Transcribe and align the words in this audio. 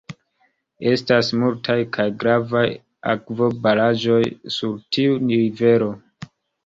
Estas 0.91 1.27
multaj 1.41 1.75
kaj 1.97 2.07
gravaj 2.25 2.65
akvobaraĵoj 3.13 4.21
sur 4.57 4.77
tiu 4.99 5.21
rivero. 5.29 5.93